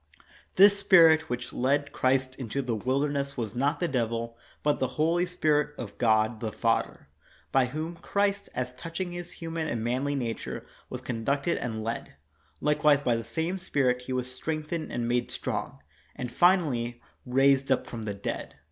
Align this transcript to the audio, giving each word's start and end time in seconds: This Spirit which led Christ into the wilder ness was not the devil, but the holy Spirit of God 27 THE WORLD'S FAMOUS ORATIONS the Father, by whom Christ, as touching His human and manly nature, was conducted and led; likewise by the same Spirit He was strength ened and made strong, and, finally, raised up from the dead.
This 0.55 0.79
Spirit 0.79 1.29
which 1.29 1.53
led 1.53 1.91
Christ 1.91 2.35
into 2.37 2.63
the 2.63 2.73
wilder 2.75 3.07
ness 3.07 3.37
was 3.37 3.55
not 3.55 3.79
the 3.79 3.87
devil, 3.87 4.35
but 4.63 4.79
the 4.79 4.87
holy 4.97 5.27
Spirit 5.27 5.75
of 5.77 5.95
God 5.99 6.39
27 6.39 6.39
THE 6.39 6.45
WORLD'S 6.47 6.59
FAMOUS 6.61 6.73
ORATIONS 6.73 6.91
the 6.91 6.91
Father, 6.91 7.09
by 7.51 7.65
whom 7.67 7.95
Christ, 7.97 8.49
as 8.55 8.73
touching 8.73 9.11
His 9.11 9.33
human 9.33 9.67
and 9.67 9.83
manly 9.83 10.15
nature, 10.15 10.65
was 10.89 11.01
conducted 11.01 11.59
and 11.59 11.83
led; 11.83 12.15
likewise 12.61 13.01
by 13.01 13.15
the 13.15 13.23
same 13.23 13.59
Spirit 13.59 14.01
He 14.01 14.11
was 14.13 14.33
strength 14.33 14.71
ened 14.71 14.87
and 14.89 15.07
made 15.07 15.29
strong, 15.29 15.81
and, 16.15 16.31
finally, 16.31 16.99
raised 17.23 17.71
up 17.71 17.85
from 17.85 18.01
the 18.05 18.15
dead. 18.15 18.55